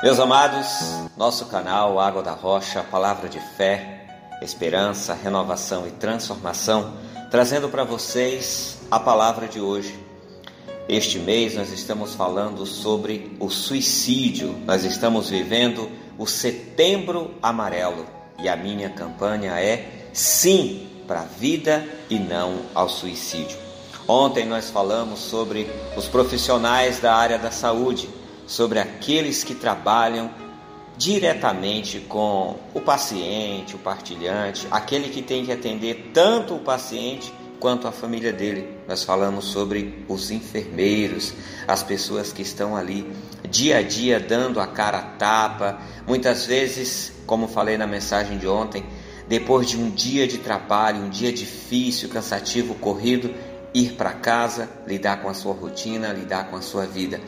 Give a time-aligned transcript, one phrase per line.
[0.00, 0.68] Meus amados,
[1.16, 4.06] nosso canal Água da Rocha, palavra de fé,
[4.40, 6.92] esperança, renovação e transformação,
[7.32, 9.98] trazendo para vocês a palavra de hoje.
[10.88, 18.06] Este mês nós estamos falando sobre o suicídio, nós estamos vivendo o Setembro Amarelo
[18.38, 23.58] e a minha campanha é sim para a vida e não ao suicídio.
[24.06, 28.08] Ontem nós falamos sobre os profissionais da área da saúde,
[28.48, 30.30] sobre aqueles que trabalham
[30.96, 37.86] diretamente com o paciente, o partilhante, aquele que tem que atender tanto o paciente quanto
[37.86, 38.68] a família dele.
[38.88, 41.34] Nós falamos sobre os enfermeiros,
[41.66, 43.06] as pessoas que estão ali
[43.48, 48.48] dia a dia dando a cara a tapa, muitas vezes, como falei na mensagem de
[48.48, 48.84] ontem,
[49.28, 53.32] depois de um dia de trabalho, um dia difícil, cansativo, corrido,
[53.74, 57.20] ir para casa, lidar com a sua rotina, lidar com a sua vida.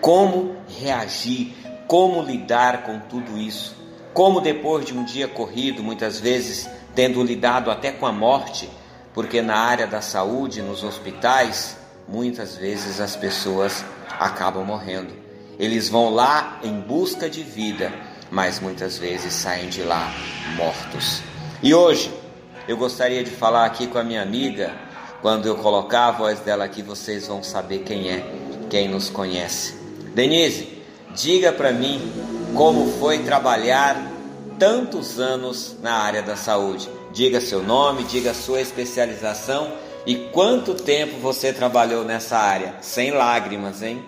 [0.00, 1.54] Como reagir,
[1.86, 3.76] como lidar com tudo isso?
[4.12, 8.70] Como depois de um dia corrido, muitas vezes tendo lidado até com a morte,
[9.12, 11.76] porque na área da saúde, nos hospitais,
[12.08, 13.84] muitas vezes as pessoas
[14.18, 15.12] acabam morrendo.
[15.58, 17.92] Eles vão lá em busca de vida,
[18.30, 20.12] mas muitas vezes saem de lá
[20.56, 21.22] mortos.
[21.62, 22.12] E hoje
[22.66, 24.72] eu gostaria de falar aqui com a minha amiga
[25.24, 28.22] quando eu colocar a voz dela aqui, vocês vão saber quem é,
[28.68, 29.74] quem nos conhece.
[30.14, 30.73] Denise,
[31.14, 32.00] diga para mim
[32.54, 34.10] como foi trabalhar
[34.58, 36.88] tantos anos na área da saúde.
[37.12, 39.72] Diga seu nome, diga sua especialização
[40.06, 44.02] e quanto tempo você trabalhou nessa área, sem lágrimas, hein?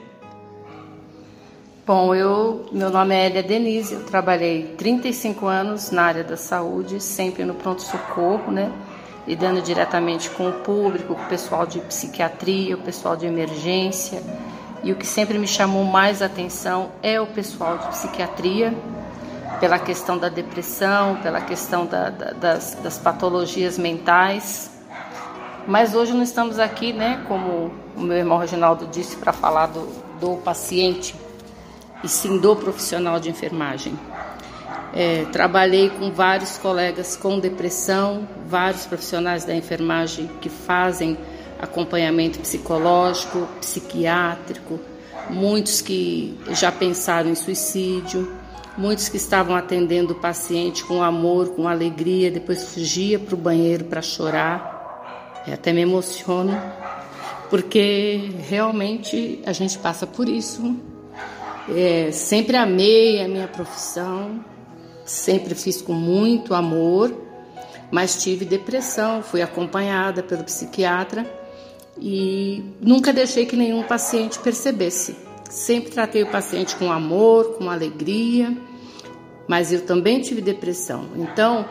[1.86, 7.00] Bom, eu, meu nome é Elia Denise, eu trabalhei 35 anos na área da saúde,
[7.00, 8.72] sempre no pronto-socorro, né?
[9.26, 14.22] lidando diretamente com o público, com o pessoal de psiquiatria, o pessoal de emergência.
[14.86, 18.72] E o que sempre me chamou mais atenção é o pessoal de psiquiatria,
[19.58, 24.70] pela questão da depressão, pela questão da, da, das, das patologias mentais.
[25.66, 29.88] Mas hoje não estamos aqui, né, como o meu irmão Reginaldo disse, para falar do,
[30.20, 31.16] do paciente,
[32.04, 33.98] e sim do profissional de enfermagem.
[34.94, 41.18] É, trabalhei com vários colegas com depressão, vários profissionais da enfermagem que fazem
[41.60, 44.78] acompanhamento psicológico, psiquiátrico,
[45.30, 48.32] muitos que já pensaram em suicídio,
[48.76, 53.84] muitos que estavam atendendo o paciente com amor, com alegria, depois fugia para o banheiro
[53.84, 54.74] para chorar.
[55.46, 56.60] É, até me emociono,
[57.48, 60.76] porque realmente a gente passa por isso.
[61.68, 64.44] É, sempre amei a minha profissão,
[65.06, 67.14] Sempre fiz com muito amor,
[67.92, 71.24] mas tive depressão, fui acompanhada pelo psiquiatra
[71.98, 75.16] e nunca deixei que nenhum paciente percebesse.
[75.48, 78.56] Sempre tratei o paciente com amor, com alegria,
[79.48, 81.06] mas eu também tive depressão.
[81.16, 81.64] Então,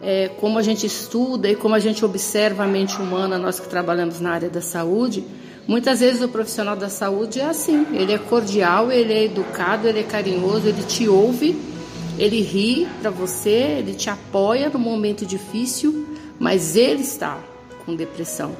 [0.00, 3.68] é, como a gente estuda e como a gente observa a mente humana, nós que
[3.68, 5.24] trabalhamos na área da saúde,
[5.66, 10.00] muitas vezes o profissional da saúde é assim: ele é cordial, ele é educado, ele
[10.00, 11.72] é carinhoso, ele te ouve
[12.18, 16.06] ele ri para você, ele te apoia no momento difícil,
[16.38, 17.38] mas ele está
[17.84, 18.54] com depressão.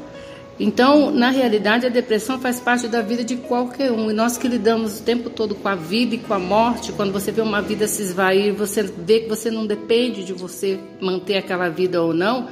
[0.64, 4.08] Então, na realidade, a depressão faz parte da vida de qualquer um.
[4.08, 7.12] E nós que lidamos o tempo todo com a vida e com a morte, quando
[7.12, 11.36] você vê uma vida se esvair, você vê que você não depende de você manter
[11.36, 12.46] aquela vida ou não,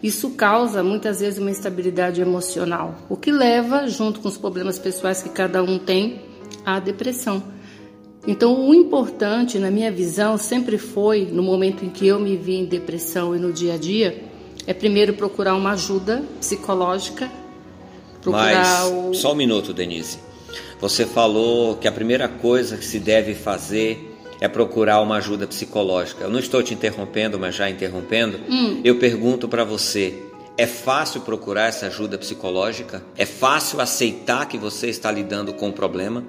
[0.00, 5.20] isso causa muitas vezes uma instabilidade emocional, o que leva, junto com os problemas pessoais
[5.20, 6.20] que cada um tem,
[6.64, 7.42] à depressão.
[8.28, 12.54] Então, o importante, na minha visão, sempre foi, no momento em que eu me vi
[12.54, 14.22] em depressão e no dia a dia,
[14.68, 17.28] é primeiro procurar uma ajuda psicológica.
[18.30, 19.14] Mas, o...
[19.14, 20.18] só um minuto, Denise.
[20.80, 26.24] Você falou que a primeira coisa que se deve fazer é procurar uma ajuda psicológica.
[26.24, 28.38] Eu não estou te interrompendo, mas já interrompendo.
[28.48, 28.80] Hum.
[28.84, 30.22] Eu pergunto para você:
[30.58, 33.02] é fácil procurar essa ajuda psicológica?
[33.16, 36.24] É fácil aceitar que você está lidando com o um problema?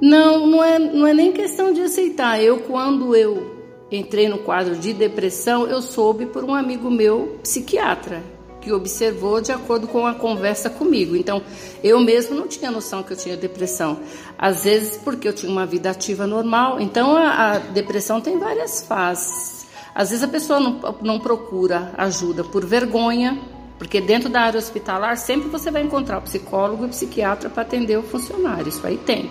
[0.00, 2.42] Não, não é, não é nem questão de aceitar.
[2.42, 3.54] Eu, quando eu
[3.90, 8.22] entrei no quadro de depressão, eu soube por um amigo meu, psiquiatra,
[8.64, 11.14] que observou de acordo com a conversa comigo.
[11.14, 11.42] Então,
[11.82, 14.00] eu mesmo não tinha noção que eu tinha depressão.
[14.38, 16.80] Às vezes, porque eu tinha uma vida ativa normal.
[16.80, 19.66] Então, a, a depressão tem várias fases.
[19.94, 23.38] Às vezes, a pessoa não, não procura ajuda por vergonha,
[23.78, 27.62] porque dentro da área hospitalar sempre você vai encontrar o psicólogo e o psiquiatra para
[27.62, 28.68] atender o funcionário.
[28.68, 29.30] Isso aí tem.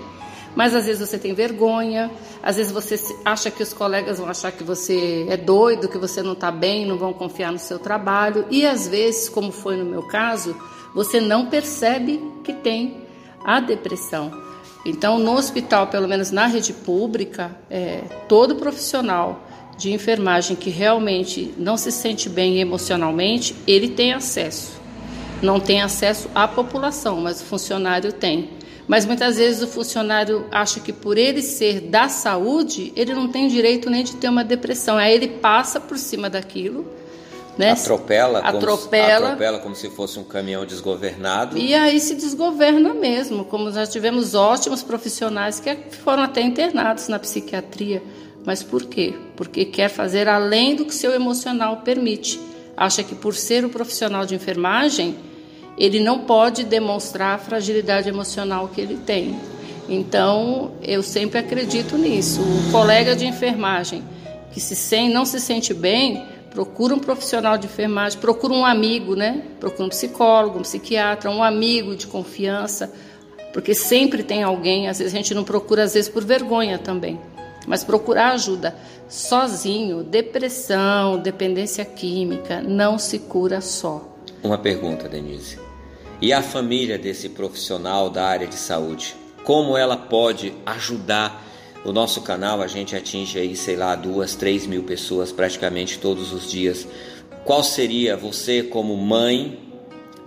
[0.55, 2.11] Mas às vezes você tem vergonha,
[2.41, 6.21] às vezes você acha que os colegas vão achar que você é doido, que você
[6.21, 8.45] não está bem, não vão confiar no seu trabalho.
[8.51, 10.55] E às vezes, como foi no meu caso,
[10.93, 13.01] você não percebe que tem
[13.43, 14.31] a depressão.
[14.85, 19.41] Então, no hospital, pelo menos na rede pública, é, todo profissional
[19.77, 24.73] de enfermagem que realmente não se sente bem emocionalmente, ele tem acesso.
[25.41, 28.49] Não tem acesso à população, mas o funcionário tem.
[28.87, 33.47] Mas muitas vezes o funcionário acha que por ele ser da saúde, ele não tem
[33.47, 34.97] direito nem de ter uma depressão.
[34.97, 36.85] Aí ele passa por cima daquilo
[37.57, 37.71] né?
[37.71, 41.57] Atropela, atropela, como, atropela como se fosse um caminhão desgovernado.
[41.57, 47.19] E aí se desgoverna mesmo, como nós tivemos ótimos profissionais que foram até internados na
[47.19, 48.01] psiquiatria.
[48.45, 49.13] Mas por quê?
[49.35, 52.39] Porque quer fazer além do que seu emocional permite.
[52.75, 55.15] Acha que por ser o um profissional de enfermagem,
[55.83, 59.37] ele não pode demonstrar a fragilidade emocional que ele tem.
[59.89, 62.39] Então, eu sempre acredito nisso.
[62.41, 64.01] O colega de enfermagem
[64.53, 69.13] que se sente, não se sente bem, procura um profissional de enfermagem, procura um amigo,
[69.13, 69.43] né?
[69.59, 72.89] Procura um psicólogo, um psiquiatra, um amigo de confiança,
[73.51, 77.19] porque sempre tem alguém, às vezes a gente não procura, às vezes por vergonha também,
[77.67, 78.73] mas procurar ajuda.
[79.09, 84.07] Sozinho, depressão, dependência química, não se cura só.
[84.41, 85.72] Uma pergunta, Denise.
[86.23, 89.13] E a família desse profissional da área de saúde?
[89.43, 91.45] Como ela pode ajudar
[91.83, 96.31] o nosso canal a gente atinge aí, sei lá, duas, três mil pessoas praticamente todos
[96.31, 96.87] os dias.
[97.43, 99.59] Qual seria você como mãe,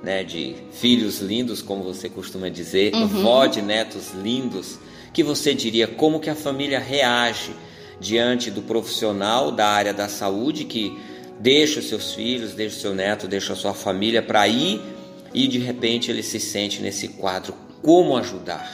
[0.03, 3.07] né, de filhos lindos, como você costuma dizer, uhum.
[3.07, 4.79] vó de netos lindos,
[5.15, 7.53] que você diria como que a família reage
[7.99, 10.95] diante do profissional da área da saúde que
[11.41, 14.95] deixa os seus filhos, deixa o seu neto, deixa a sua família para ir
[15.37, 17.55] e de repente ele se sente nesse quadro.
[17.83, 18.67] Como ajudar?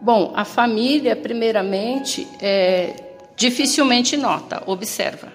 [0.00, 2.94] Bom, a família, primeiramente, é,
[3.36, 5.32] dificilmente nota, observa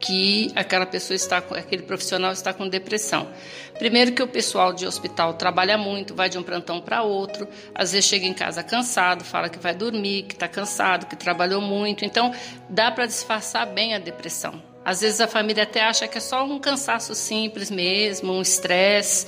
[0.00, 3.28] que aquela pessoa está com, aquele profissional está com depressão.
[3.78, 7.92] Primeiro que o pessoal de hospital trabalha muito, vai de um plantão para outro, às
[7.92, 12.04] vezes chega em casa cansado, fala que vai dormir, que está cansado, que trabalhou muito.
[12.04, 12.32] Então,
[12.68, 14.71] dá para disfarçar bem a depressão.
[14.84, 19.26] Às vezes a família até acha que é só um cansaço simples mesmo, um estresse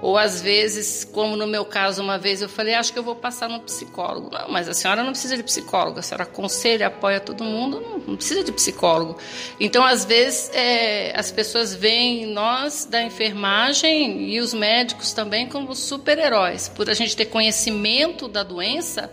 [0.00, 3.16] ou às vezes, como no meu caso, uma vez eu falei, acho que eu vou
[3.16, 4.30] passar no psicólogo.
[4.30, 7.98] Não, mas a senhora não precisa de psicólogo, a senhora aconselha, apoia todo mundo, não,
[7.98, 9.18] não precisa de psicólogo.
[9.58, 15.74] Então, às vezes, é, as pessoas veem nós da enfermagem e os médicos também como
[15.74, 16.68] super-heróis.
[16.68, 19.10] Por a gente ter conhecimento da doença,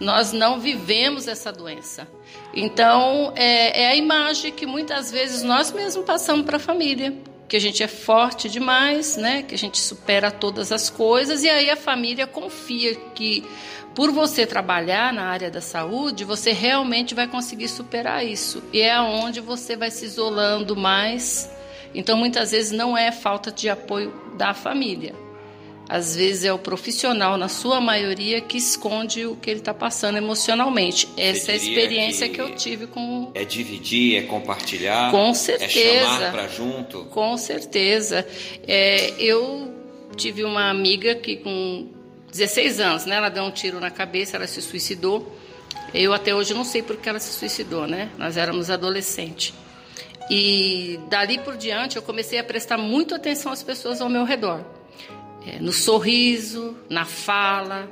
[0.00, 2.08] nós não vivemos essa doença.
[2.54, 7.14] Então, é, é a imagem que muitas vezes nós mesmos passamos para a família
[7.48, 9.42] que a gente é forte demais, né?
[9.42, 13.42] Que a gente supera todas as coisas e aí a família confia que
[13.94, 18.62] por você trabalhar na área da saúde, você realmente vai conseguir superar isso.
[18.72, 21.50] E é onde você vai se isolando mais.
[21.94, 25.14] Então muitas vezes não é falta de apoio da família,
[25.88, 30.18] às vezes é o profissional, na sua maioria, que esconde o que ele está passando
[30.18, 31.08] emocionalmente.
[31.16, 33.30] Essa é a experiência que, que, eu tive com.
[33.34, 35.10] É dividir, é compartilhar.
[35.10, 35.80] Com certeza.
[35.80, 37.06] É chamar para junto.
[37.06, 38.26] Com certeza.
[38.66, 39.74] É, eu
[40.14, 41.88] tive uma amiga que com
[42.32, 43.16] 16 anos, né?
[43.16, 45.34] Ela deu um tiro na cabeça, ela se suicidou.
[45.94, 48.10] Eu até hoje não sei por que ela se suicidou, né?
[48.18, 49.54] Nós éramos adolescentes.
[50.30, 54.77] E dali por diante eu comecei a prestar muito atenção às pessoas ao meu redor
[55.60, 57.88] no sorriso, na fala,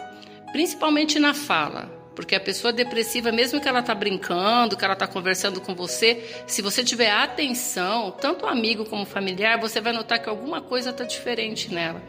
[0.52, 1.94] principalmente na fala.
[2.14, 6.24] Porque a pessoa depressiva, mesmo que ela está brincando, que ela está conversando com você,
[6.46, 11.04] se você tiver atenção, tanto amigo como familiar, você vai notar que alguma coisa está
[11.04, 12.02] diferente nela.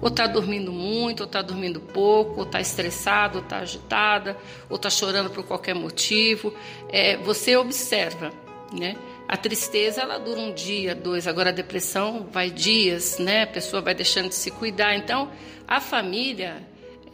[0.00, 4.36] Ou está dormindo muito, ou está dormindo pouco, ou está estressado, ou está agitada,
[4.68, 6.54] ou está chorando por qualquer motivo.
[6.88, 8.32] É, você observa,
[8.72, 8.96] né?
[9.30, 11.28] A tristeza ela dura um dia, dois.
[11.28, 13.44] Agora a depressão vai dias, né?
[13.44, 14.96] A pessoa vai deixando de se cuidar.
[14.96, 15.30] Então,
[15.68, 16.56] a família,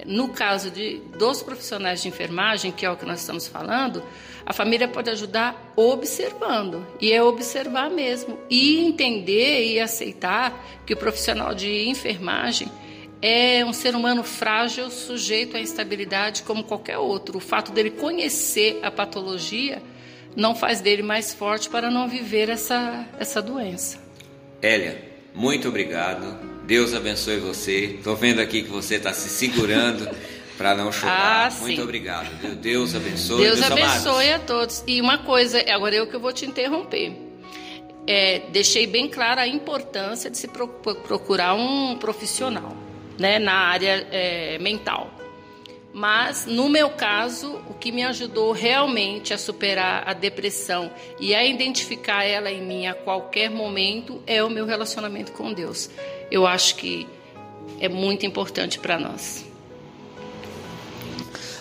[0.07, 4.03] no caso de dos profissionais de enfermagem, que é o que nós estamos falando,
[4.47, 6.87] a família pode ajudar observando.
[7.03, 12.73] E é observar mesmo e entender e aceitar que o profissional de enfermagem
[13.21, 17.37] é um ser humano frágil, sujeito à instabilidade como qualquer outro.
[17.37, 19.83] O fato dele conhecer a patologia
[20.37, 23.99] não faz dele mais forte para não viver essa, essa doença.
[24.62, 25.02] Elia,
[25.35, 26.38] muito obrigado.
[26.66, 27.97] Deus abençoe você.
[27.97, 30.09] Estou vendo aqui que você está se segurando
[30.59, 31.49] para não chorar.
[31.49, 32.28] Ah, muito obrigado.
[32.57, 33.43] Deus abençoe.
[33.43, 34.35] Deus abençoe amados.
[34.35, 34.85] a todos.
[34.87, 37.12] E uma coisa, agora eu que vou te interromper.
[38.07, 42.76] É, deixei bem clara a importância de se procurar um profissional
[43.19, 45.11] né, na área é, mental.
[45.99, 51.43] Mas, no meu caso, o que me ajudou realmente a superar a depressão e a
[51.43, 55.88] identificar ela em mim a qualquer momento é o meu relacionamento com Deus.
[56.31, 57.09] Eu acho que
[57.81, 59.47] é muito importante para nós.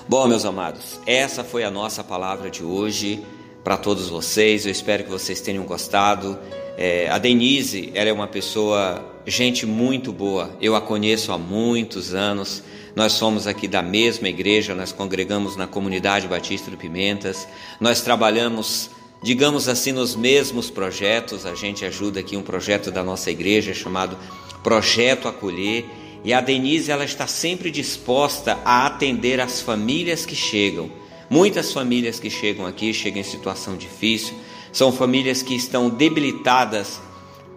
[0.05, 3.25] Bom, meus amados, essa foi a nossa palavra de hoje
[3.63, 4.65] para todos vocês.
[4.65, 6.37] Eu espero que vocês tenham gostado.
[6.77, 10.55] É, a Denise, ela é uma pessoa, gente muito boa.
[10.59, 12.61] Eu a conheço há muitos anos.
[12.95, 17.47] Nós somos aqui da mesma igreja, nós congregamos na comunidade Batista do Pimentas.
[17.79, 18.89] Nós trabalhamos,
[19.23, 21.45] digamos assim, nos mesmos projetos.
[21.45, 24.17] A gente ajuda aqui um projeto da nossa igreja chamado
[24.61, 25.85] Projeto Acolher.
[26.25, 30.91] E a Denise, ela está sempre disposta a atender as famílias que chegam.
[31.29, 34.35] Muitas famílias que chegam aqui chegam em situação difícil
[34.75, 36.99] são famílias que estão debilitadas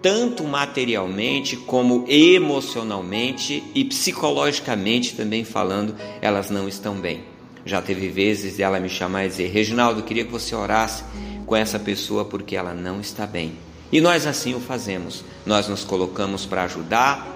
[0.01, 7.25] tanto materialmente como emocionalmente e psicologicamente também falando, elas não estão bem.
[7.65, 11.03] Já teve vezes ela me chamar e dizer: Reginaldo, queria que você orasse
[11.45, 13.55] com essa pessoa porque ela não está bem.
[13.91, 15.25] E nós assim o fazemos.
[15.45, 17.27] Nós nos colocamos para ajudar,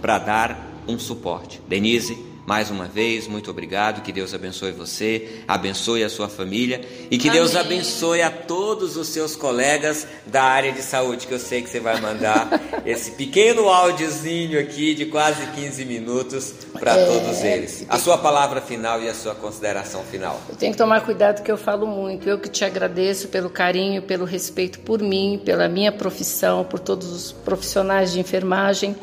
[0.00, 1.60] para dar um suporte.
[1.66, 2.16] Denise,
[2.48, 4.00] mais uma vez, muito obrigado.
[4.00, 7.42] Que Deus abençoe você, abençoe a sua família e que Amém.
[7.42, 11.68] Deus abençoe a todos os seus colegas da área de saúde, que eu sei que
[11.68, 12.48] você vai mandar
[12.86, 17.84] esse pequeno áudiozinho aqui de quase 15 minutos para é, todos eles.
[17.86, 20.40] A sua palavra final e a sua consideração final.
[20.48, 22.30] Eu tenho que tomar cuidado que eu falo muito.
[22.30, 27.12] Eu que te agradeço pelo carinho, pelo respeito por mim, pela minha profissão, por todos
[27.12, 28.96] os profissionais de enfermagem.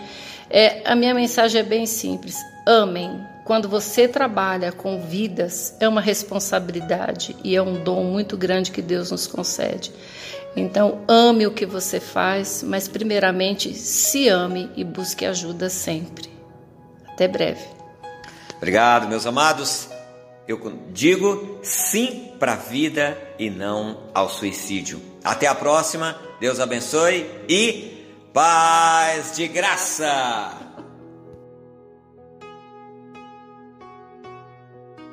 [0.50, 6.02] É, a minha mensagem é bem simples: amem quando você trabalha com vidas, é uma
[6.02, 9.94] responsabilidade e é um dom muito grande que Deus nos concede.
[10.56, 16.28] Então, ame o que você faz, mas primeiramente se ame e busque ajuda sempre.
[17.08, 17.64] Até breve.
[18.58, 19.90] Obrigado, meus amados.
[20.48, 20.60] Eu
[20.92, 25.00] digo sim para a vida e não ao suicídio.
[25.24, 26.20] Até a próxima.
[26.40, 30.65] Deus abençoe e paz de graça.